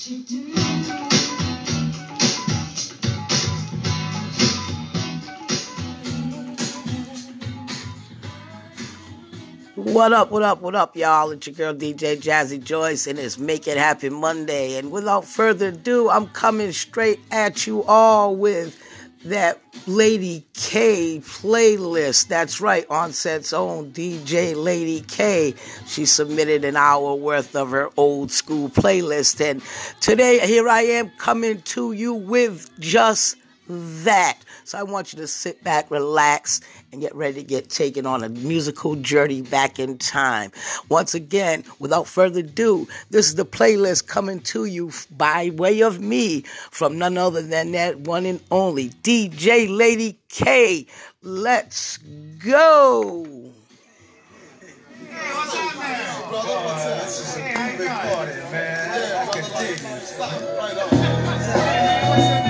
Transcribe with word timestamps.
What 0.00 0.08
up, 10.14 10.30
what 10.30 10.42
up, 10.42 10.62
what 10.62 10.74
up, 10.74 10.96
y'all? 10.96 11.30
It's 11.32 11.46
your 11.46 11.54
girl 11.54 11.74
DJ 11.74 12.18
Jazzy 12.18 12.64
Joyce, 12.64 13.06
and 13.06 13.18
it's 13.18 13.36
Make 13.36 13.68
It 13.68 13.76
Happen 13.76 14.14
Monday. 14.14 14.78
And 14.78 14.90
without 14.90 15.26
further 15.26 15.68
ado, 15.68 16.08
I'm 16.08 16.28
coming 16.28 16.72
straight 16.72 17.20
at 17.30 17.66
you 17.66 17.84
all 17.84 18.34
with 18.34 18.82
that 19.24 19.60
Lady 19.86 20.46
K 20.54 21.20
playlist. 21.20 22.28
That's 22.28 22.60
right, 22.60 22.88
Onset's 22.88 23.52
own 23.52 23.92
DJ 23.92 24.54
Lady 24.56 25.02
K. 25.02 25.54
She 25.86 26.06
submitted 26.06 26.64
an 26.64 26.76
hour 26.76 27.14
worth 27.14 27.54
of 27.54 27.70
her 27.70 27.90
old 27.96 28.30
school 28.30 28.68
playlist. 28.68 29.40
And 29.40 29.62
today, 30.00 30.38
here 30.46 30.68
I 30.68 30.82
am 30.82 31.10
coming 31.18 31.62
to 31.62 31.92
you 31.92 32.14
with 32.14 32.70
just 32.80 33.36
that. 33.68 34.38
So 34.64 34.78
I 34.78 34.82
want 34.82 35.12
you 35.12 35.18
to 35.20 35.26
sit 35.26 35.62
back, 35.62 35.90
relax, 35.90 36.60
and 36.92 37.00
get 37.00 37.14
ready 37.14 37.34
to 37.34 37.42
get 37.42 37.70
taken 37.70 38.06
on 38.06 38.24
a 38.24 38.28
musical 38.28 38.96
journey 38.96 39.42
back 39.42 39.78
in 39.78 39.98
time. 39.98 40.50
Once 40.88 41.14
again, 41.14 41.64
without 41.78 42.06
further 42.06 42.40
ado, 42.40 42.88
this 43.10 43.26
is 43.26 43.36
the 43.36 43.44
playlist 43.44 44.06
coming 44.06 44.40
to 44.40 44.64
you 44.64 44.90
by 45.16 45.50
way 45.50 45.82
of 45.82 46.00
me 46.00 46.40
from 46.70 46.98
none 46.98 47.16
other 47.16 47.42
than 47.42 47.72
that 47.72 48.00
one 48.00 48.26
and 48.26 48.40
only 48.50 48.88
DJ 48.88 49.74
Lady 49.74 50.18
K. 50.28 50.86
Let's 51.22 51.98
go. 51.98 53.24
Hey, 55.10 55.16
what's 55.34 55.54
up, 55.54 55.76
man? 55.76 56.28
Brother, 56.28 56.48
what's 56.48 56.86
up? 56.86 57.02
This 57.02 57.20
is 57.20 57.36
a 57.36 57.76
big 57.76 57.88
party, 57.88 58.32
man. 58.50 59.18
I 59.18 59.26
can 59.32 59.44
dig 59.60 59.78
it. 59.78 60.16
Right 60.18 60.42
on. 62.44 62.49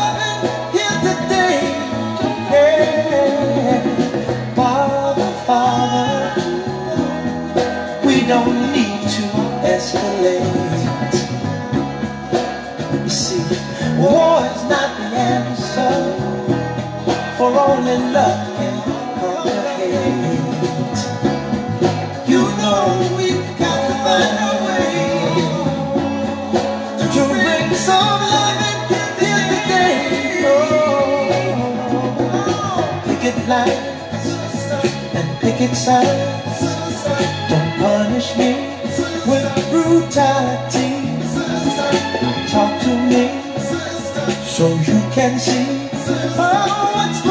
war 13.97 14.45
is 14.45 14.63
not 14.69 14.89
the 14.97 15.05
answer, 15.35 15.95
for 17.37 17.49
only 17.67 17.97
love 18.15 18.41
can 18.57 18.75
conquer 18.85 19.61
hate. 19.77 21.01
You 22.27 22.41
know 22.61 22.85
we've 23.17 23.51
got 23.59 23.79
to 23.87 23.93
find 24.03 24.37
a 24.49 24.53
way 24.65 24.95
to 27.13 27.21
bring 27.27 27.67
some 27.75 28.21
love 28.33 28.59
here 29.19 29.45
today. 29.53 29.95
Oh, 30.45 31.41
picket 33.05 33.37
lines 33.47 34.25
and 35.17 35.27
picket 35.41 35.73
signs. 35.75 36.59
Don't 37.49 37.71
punish 37.79 38.29
me 38.37 38.51
with 39.27 39.47
brutality. 39.69 40.91
Talk 42.51 42.71
to 42.81 42.93
me 43.09 43.50
so 44.61 44.67
you 44.75 44.99
can 45.09 45.39
see. 45.39 45.65
Oh, 46.37 46.91
what's 46.93 47.30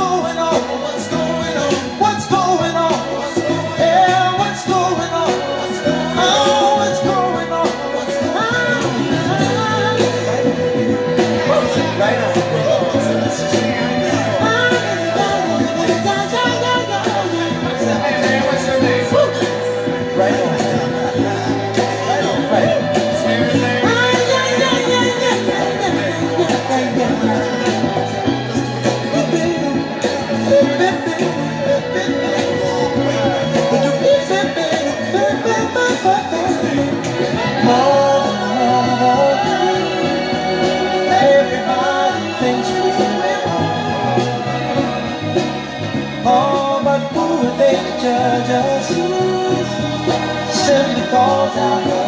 simply 50.51 51.05
cause 51.11 51.57
our 51.57 52.00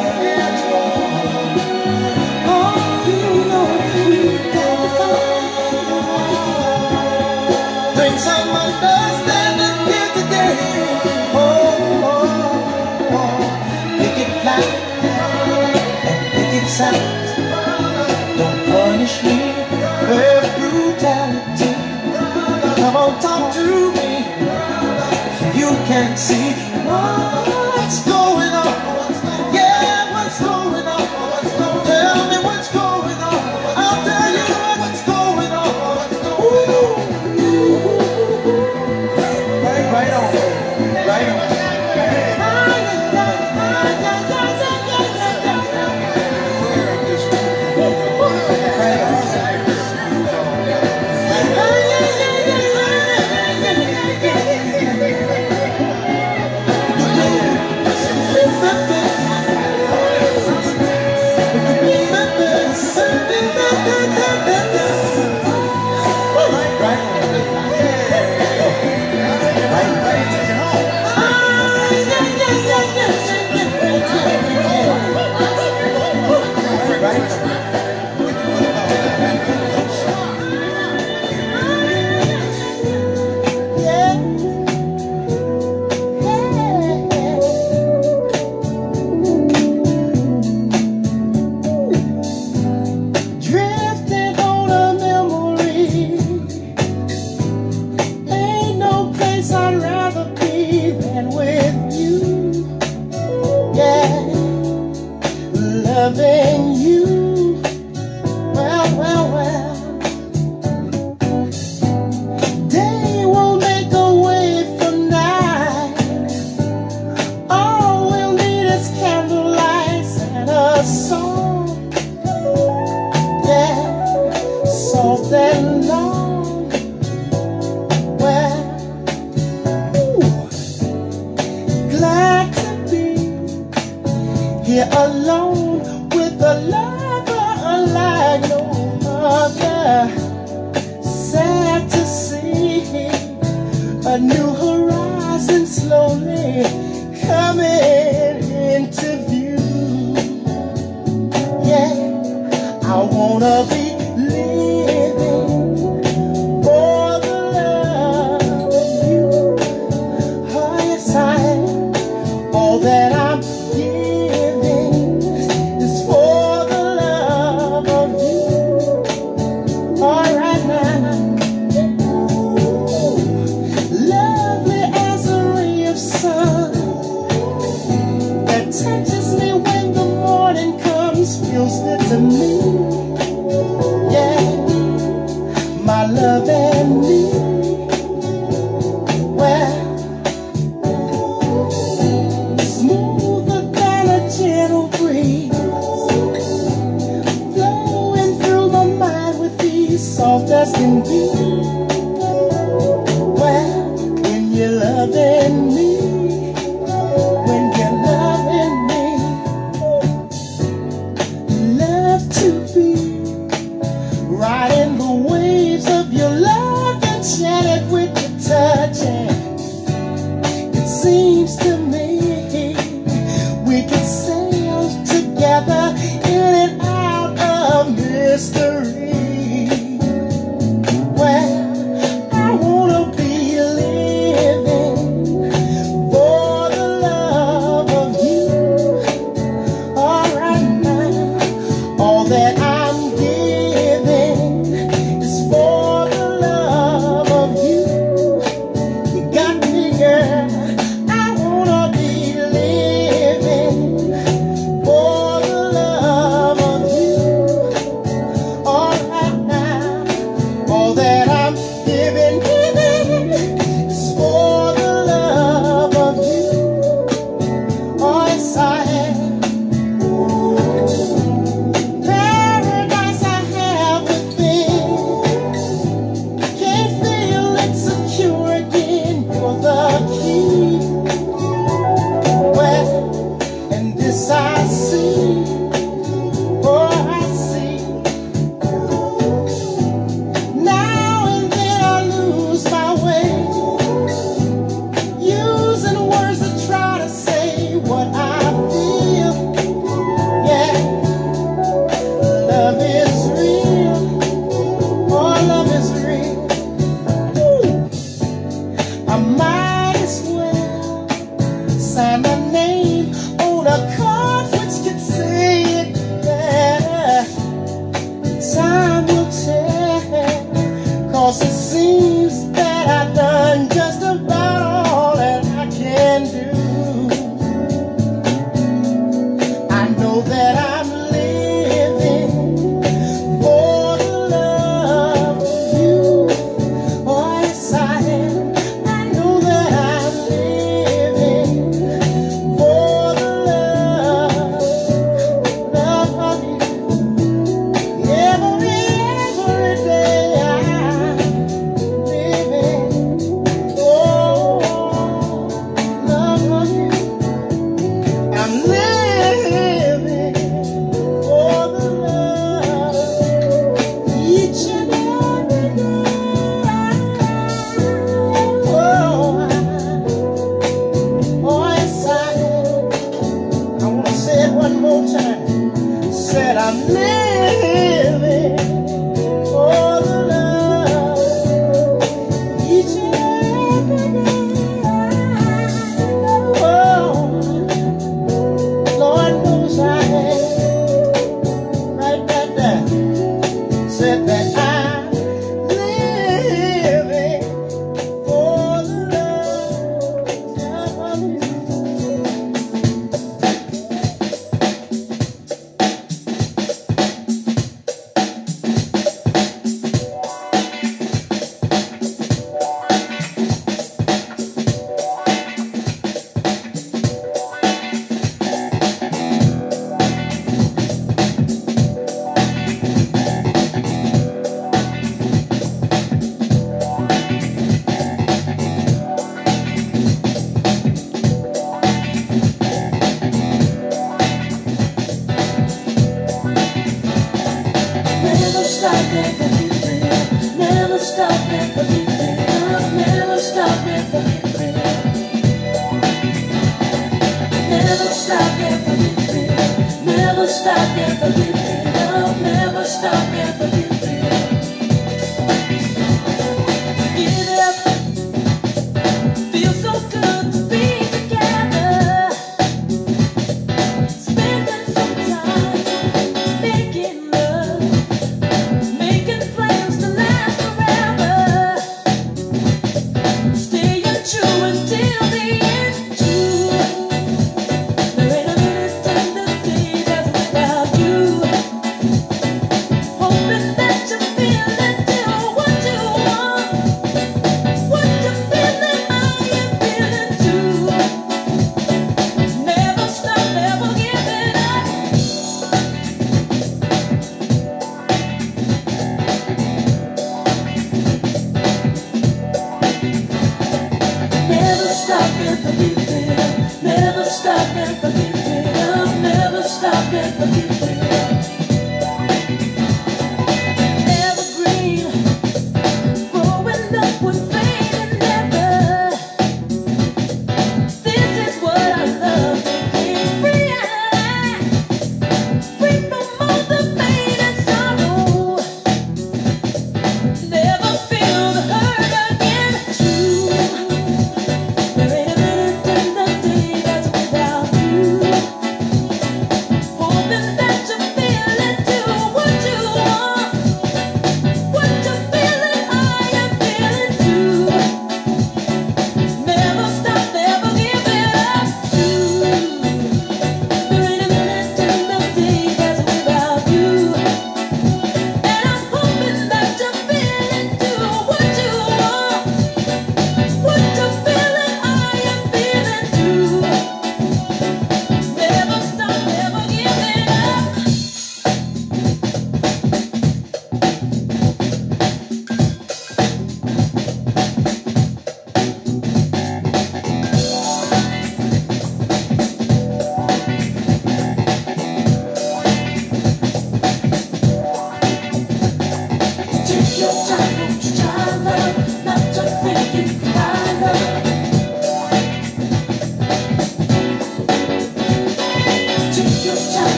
you 25.92 25.98
can 25.98 26.16
see 26.16 26.61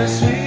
Just 0.00 0.39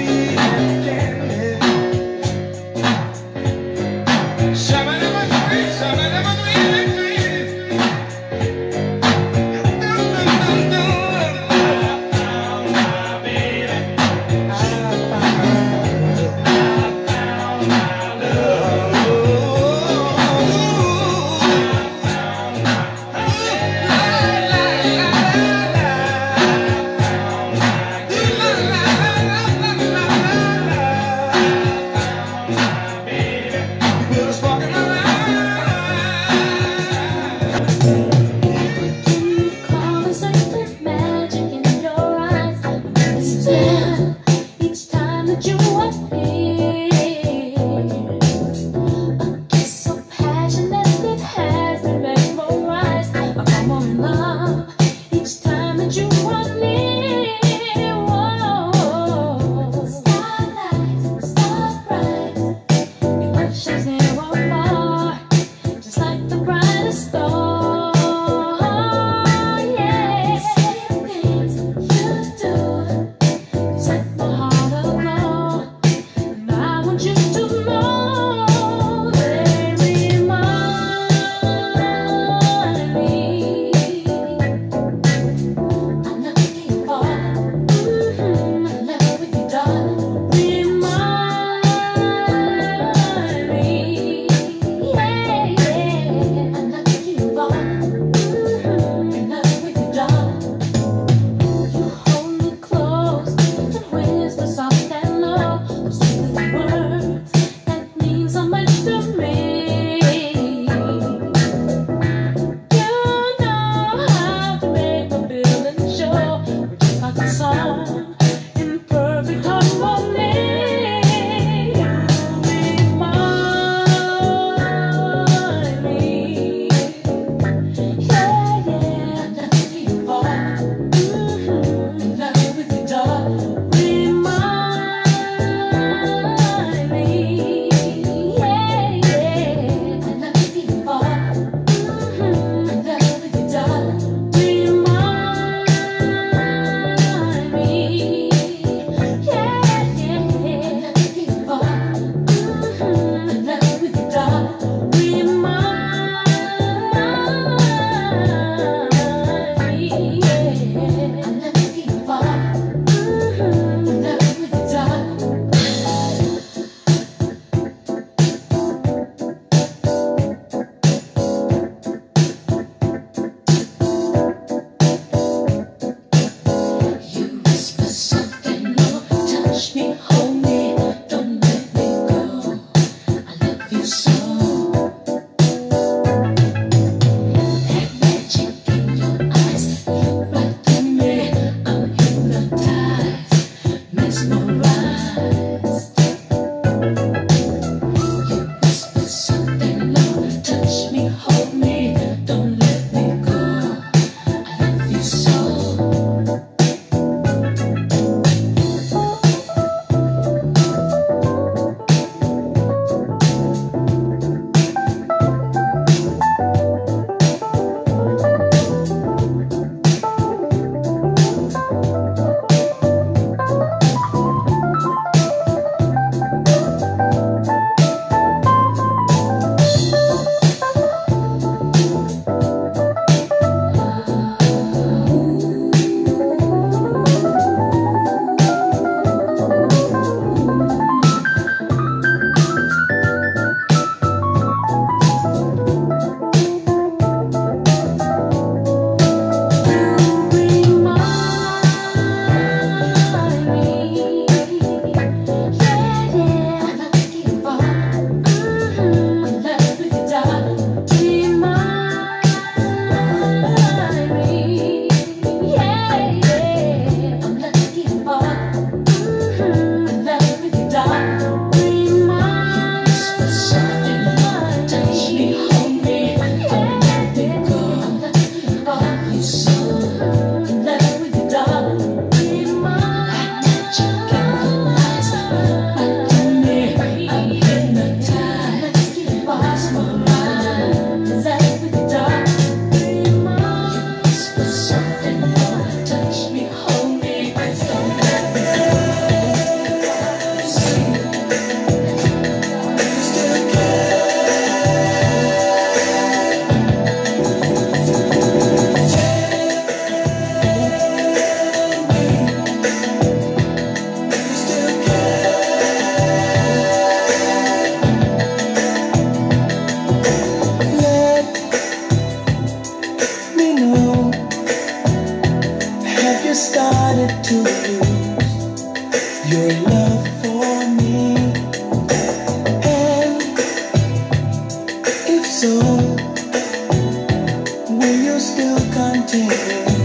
still 338.23 338.55
continue. 338.71 339.82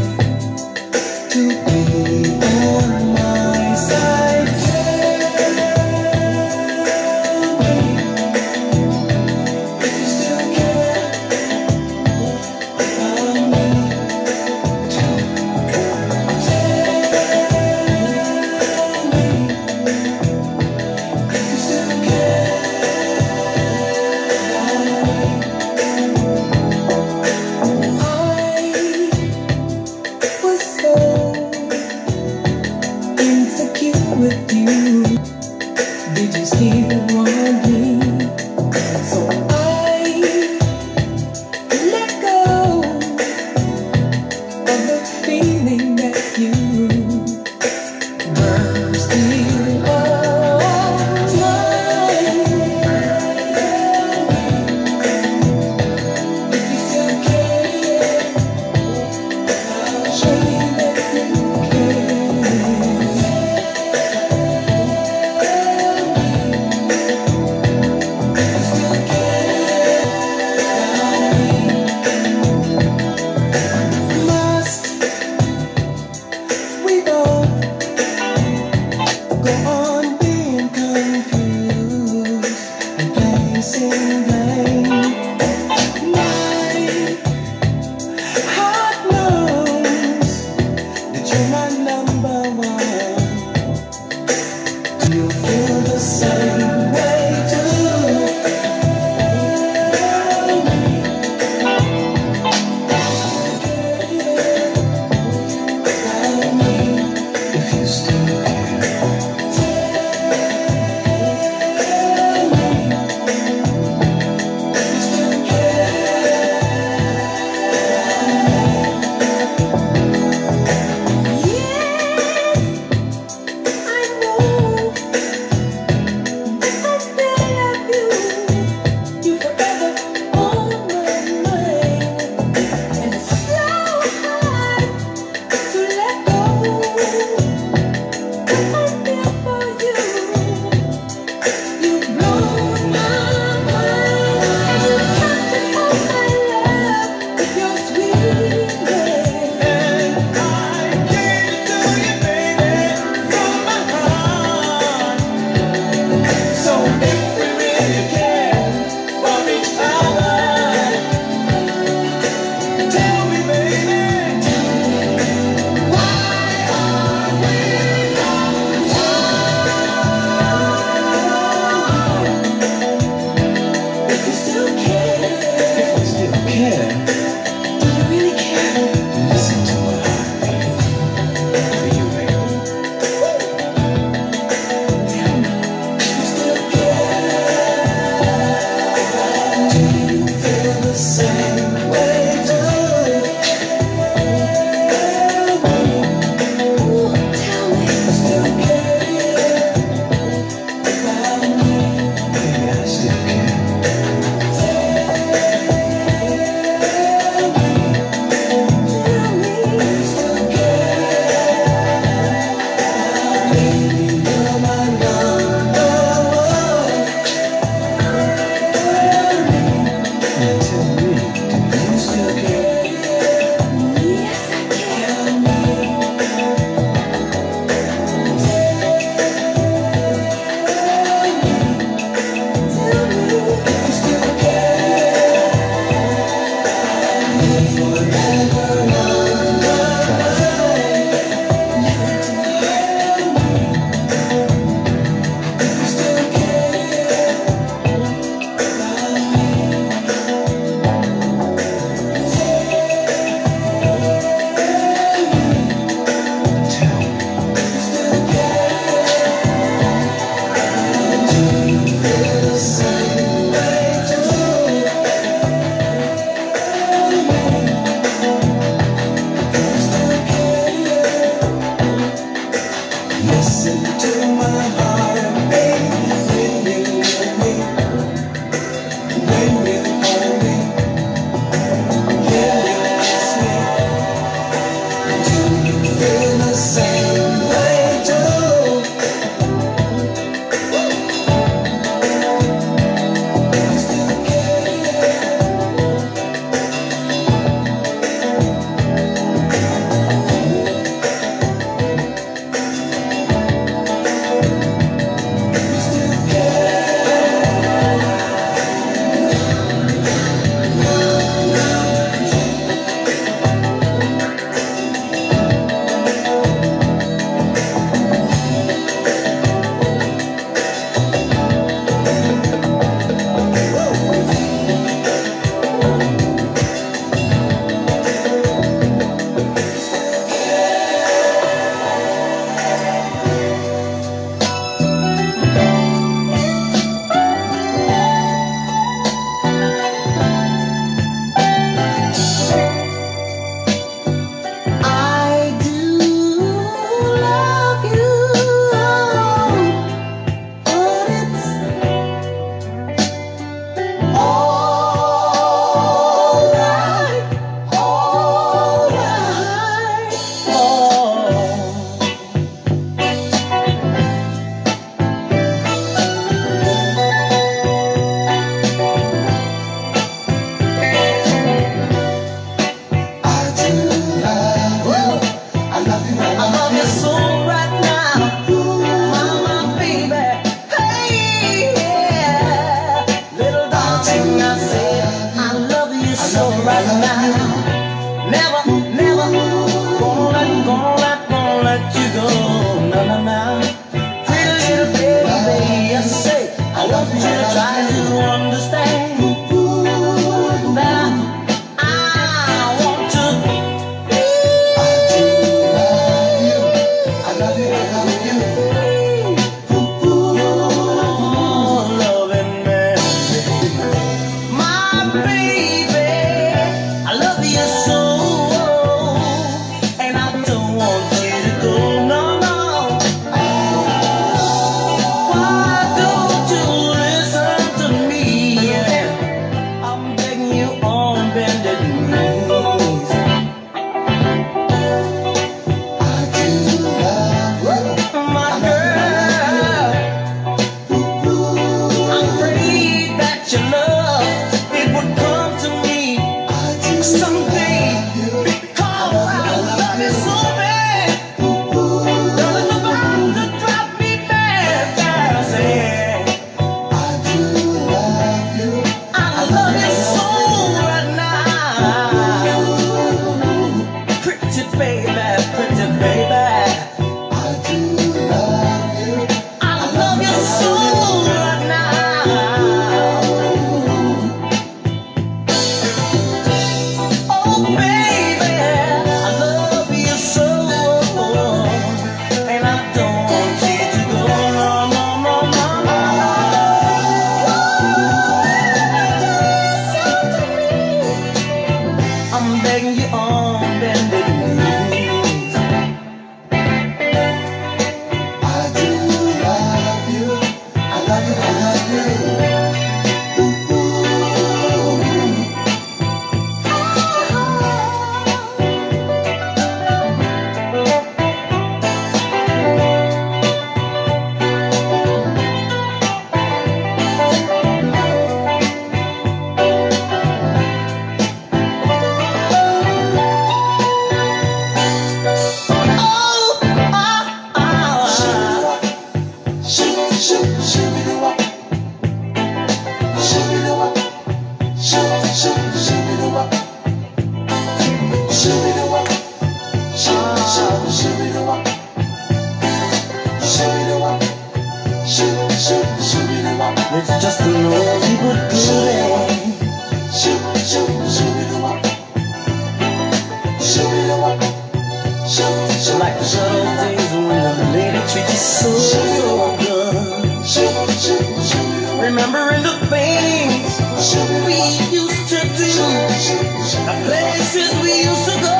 places 566.77 567.73
we 567.81 568.05
used 568.05 568.25
to 568.29 568.37
go, 568.43 568.53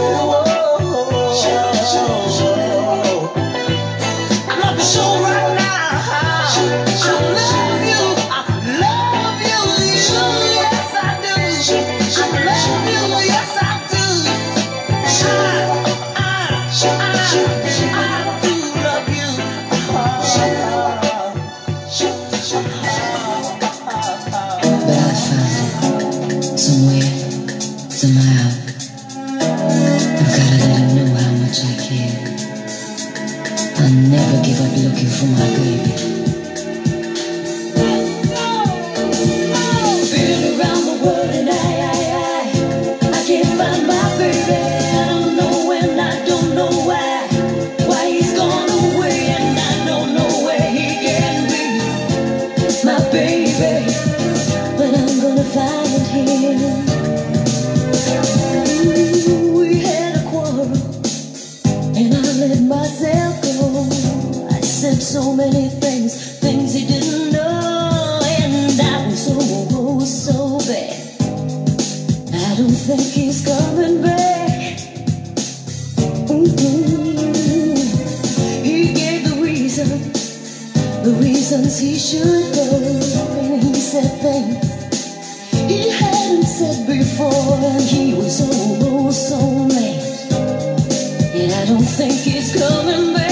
don't 91.68 91.82
think 91.82 92.14
he's 92.14 92.58
coming 92.58 93.12
back. 93.12 93.27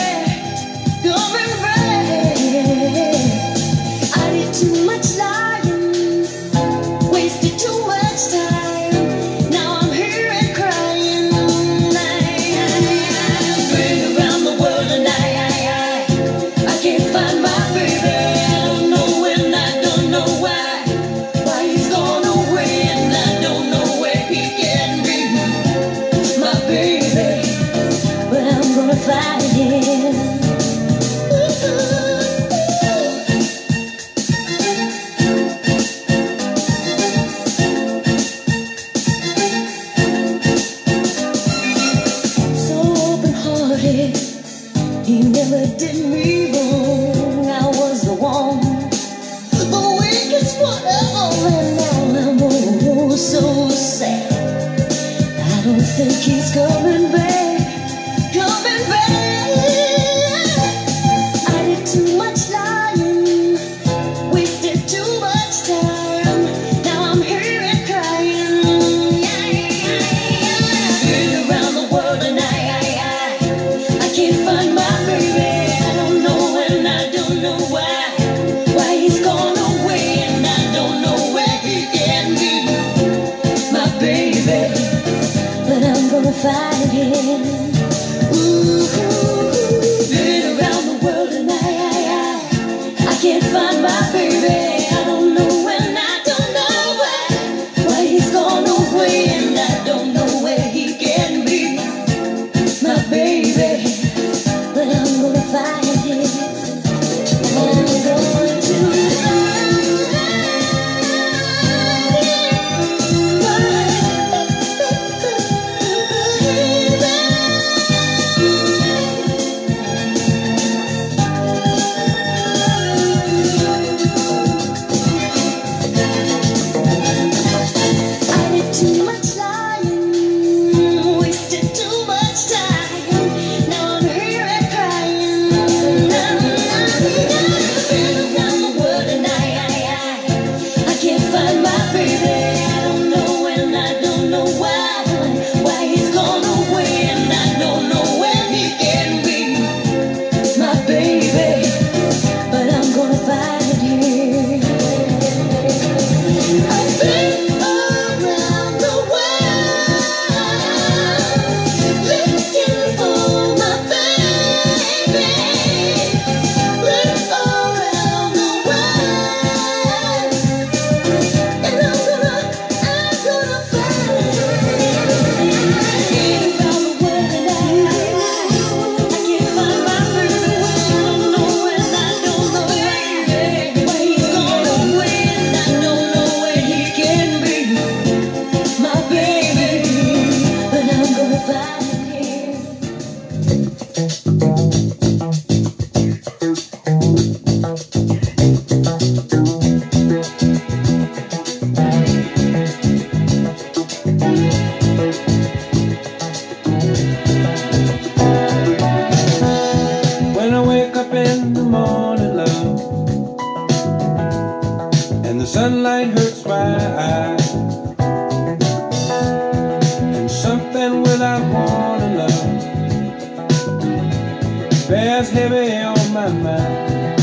Bears 224.89 225.31
heavy 225.31 225.77
on 225.83 226.13
my 226.13 226.29
mind. 226.29 227.19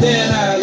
Then 0.00 0.32
I 0.32 0.53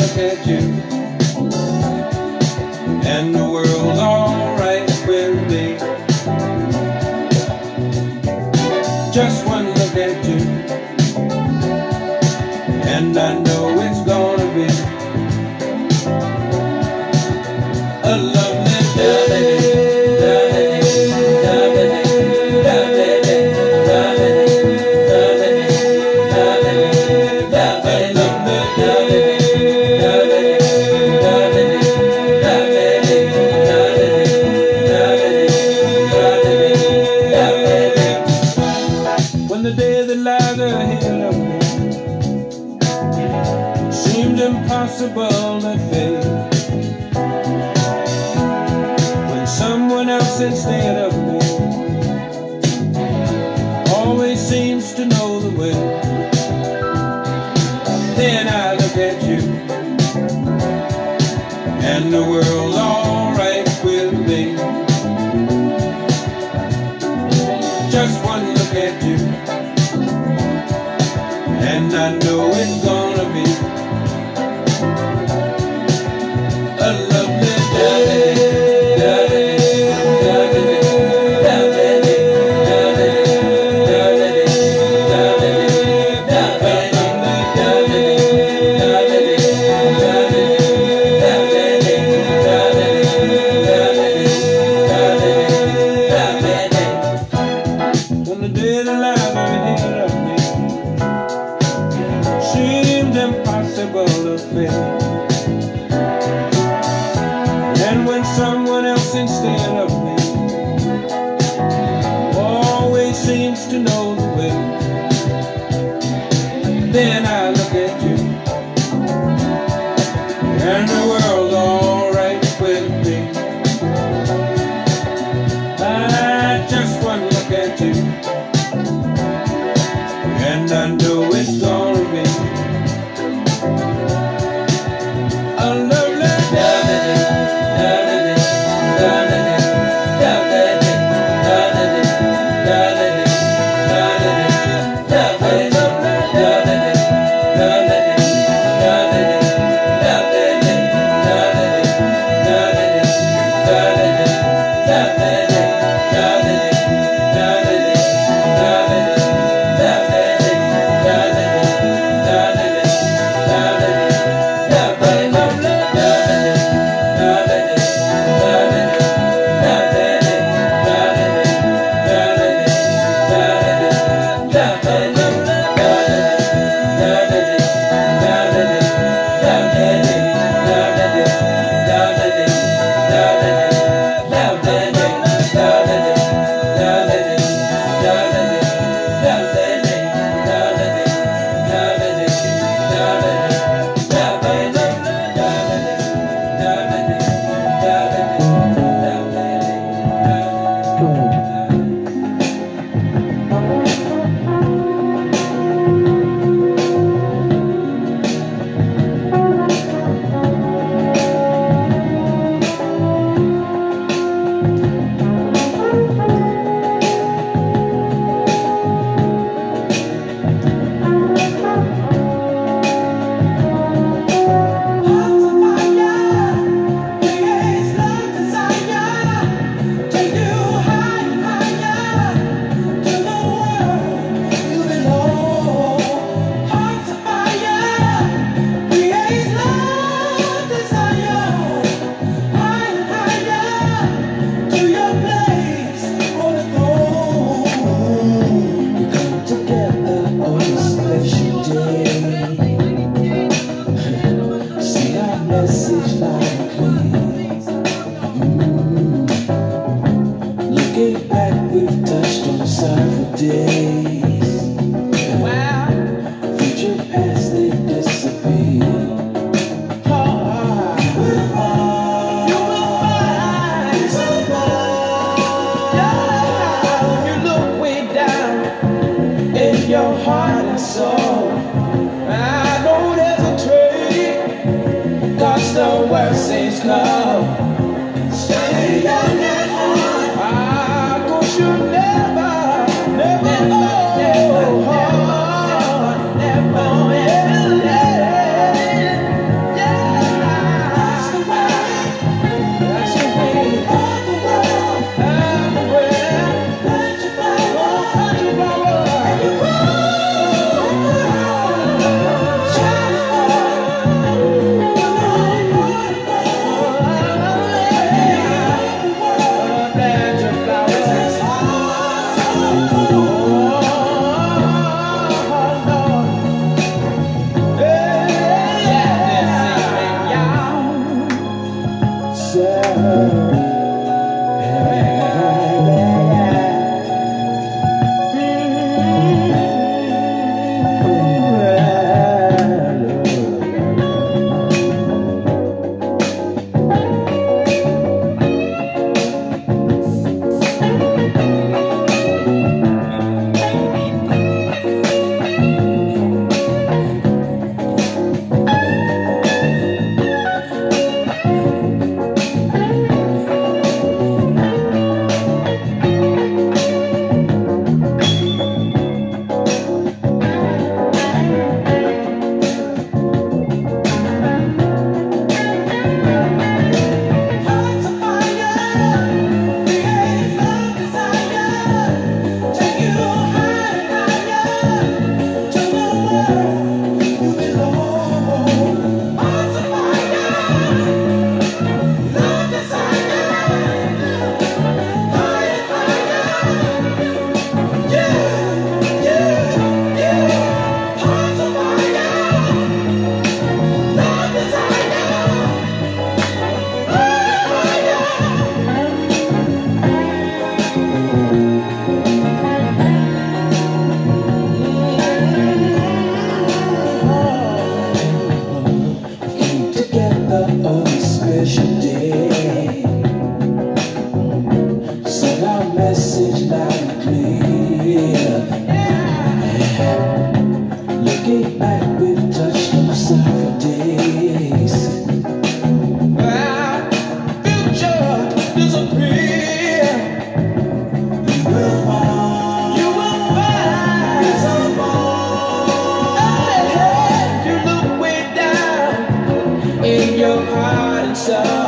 the 451.52 451.81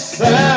It's 0.00 0.18
time. 0.18 0.47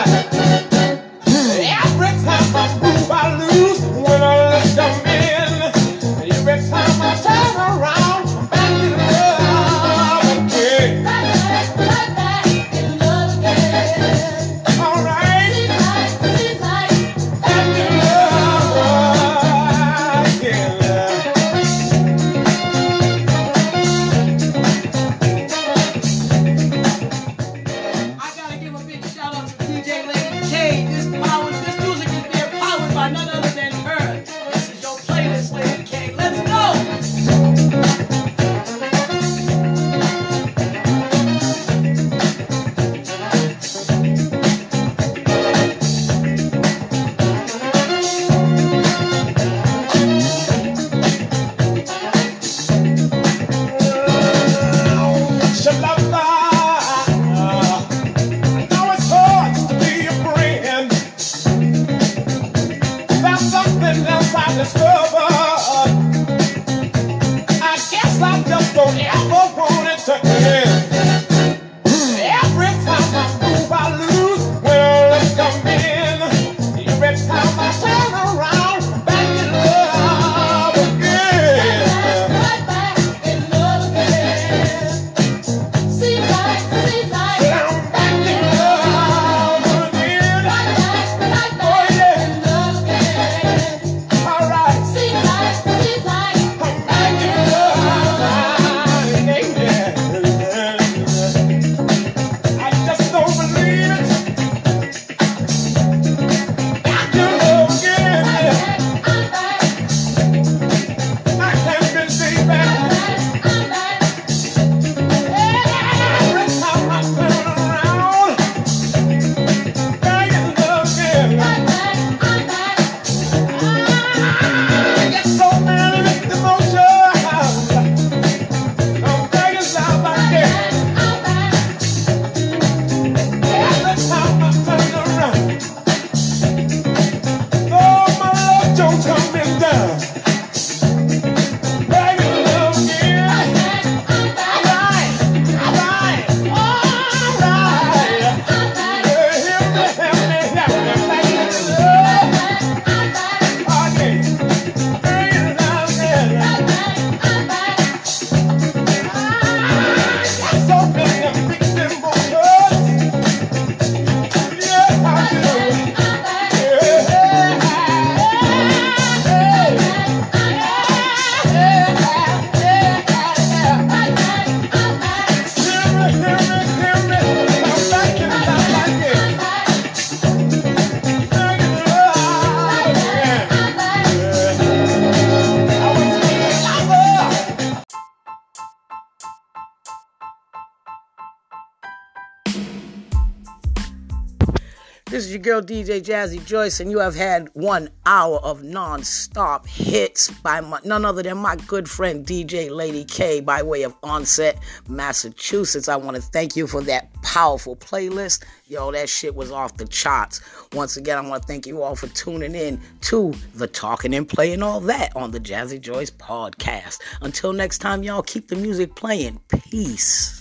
Your 195.45 195.61
girl 195.61 195.67
DJ 195.67 196.01
Jazzy 196.01 196.43
Joyce, 196.45 196.79
and 196.79 196.91
you 196.91 196.99
have 196.99 197.15
had 197.15 197.49
one 197.53 197.89
hour 198.05 198.37
of 198.39 198.63
non-stop 198.63 199.65
hits 199.67 200.29
by 200.29 200.61
my, 200.61 200.79
none 200.83 201.05
other 201.05 201.23
than 201.23 201.37
my 201.37 201.55
good 201.55 201.89
friend 201.89 202.25
DJ 202.25 202.69
Lady 202.69 203.03
K 203.05 203.39
by 203.39 203.63
way 203.63 203.83
of 203.83 203.95
Onset, 204.03 204.59
Massachusetts. 204.87 205.87
I 205.87 205.95
want 205.95 206.15
to 206.15 206.21
thank 206.21 206.55
you 206.55 206.67
for 206.67 206.81
that 206.81 207.11
powerful 207.23 207.75
playlist. 207.75 208.43
Yo, 208.67 208.91
that 208.91 209.09
shit 209.09 209.35
was 209.35 209.51
off 209.51 209.77
the 209.77 209.87
charts. 209.87 210.41
Once 210.73 210.97
again, 210.97 211.17
I 211.17 211.27
want 211.27 211.43
to 211.43 211.47
thank 211.47 211.65
you 211.65 211.81
all 211.81 211.95
for 211.95 212.07
tuning 212.07 212.55
in 212.55 212.79
to 213.01 213.33
the 213.55 213.67
talking 213.67 214.13
and 214.13 214.27
playing 214.27 214.61
all 214.61 214.79
that 214.81 215.15
on 215.15 215.31
the 215.31 215.39
Jazzy 215.39 215.81
Joyce 215.81 216.11
podcast. 216.11 216.99
Until 217.21 217.53
next 217.53 217.79
time, 217.79 218.03
y'all 218.03 218.21
keep 218.21 218.47
the 218.47 218.55
music 218.55 218.95
playing. 218.95 219.39
Peace. 219.47 220.40